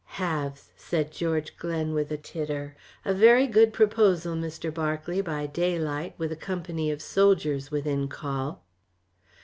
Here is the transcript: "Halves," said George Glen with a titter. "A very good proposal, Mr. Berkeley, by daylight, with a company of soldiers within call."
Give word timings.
"Halves," 0.17 0.71
said 0.75 1.11
George 1.11 1.55
Glen 1.57 1.93
with 1.93 2.11
a 2.11 2.17
titter. 2.17 2.75
"A 3.05 3.13
very 3.13 3.45
good 3.45 3.71
proposal, 3.71 4.35
Mr. 4.35 4.73
Berkeley, 4.73 5.21
by 5.21 5.45
daylight, 5.45 6.15
with 6.17 6.31
a 6.31 6.35
company 6.35 6.89
of 6.89 7.03
soldiers 7.03 7.69
within 7.69 8.07
call." 8.07 8.63